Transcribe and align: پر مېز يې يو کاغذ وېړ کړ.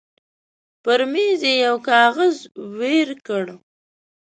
پر 0.83 0.99
مېز 1.11 1.41
يې 1.47 1.53
يو 1.65 1.75
کاغذ 1.89 2.35
وېړ 2.77 3.09
کړ. 3.27 3.45